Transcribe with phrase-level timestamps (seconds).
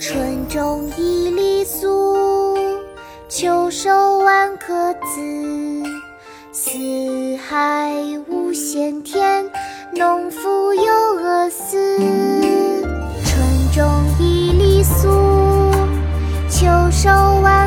[0.00, 2.56] 春种一粒粟，
[3.28, 5.82] 秋收万颗子。
[6.50, 6.72] 四
[7.36, 7.94] 海
[8.28, 9.48] 无闲田，
[9.92, 11.96] 农夫犹饿死。
[13.24, 13.38] 春
[13.72, 15.70] 种一粒粟，
[16.50, 17.08] 秋收
[17.40, 17.63] 万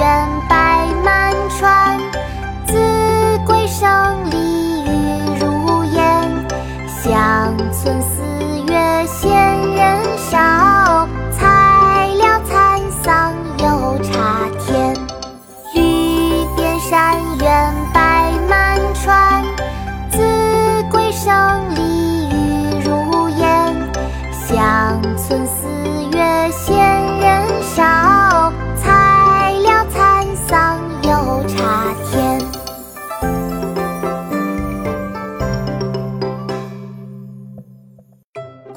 [0.00, 2.00] 山原白满川，
[2.66, 3.86] 子规声
[4.30, 4.88] 里雨
[5.38, 6.00] 如烟。
[6.88, 8.22] 乡村四
[8.72, 8.72] 月
[9.06, 9.30] 闲
[9.74, 14.96] 人少，才了蚕桑又插田。
[15.74, 19.44] 绿遍山原白满川，
[20.10, 20.16] 子
[20.90, 21.28] 规声
[21.74, 22.32] 里雨
[22.82, 23.76] 如烟。
[24.32, 25.68] 乡村四
[26.09, 26.09] 月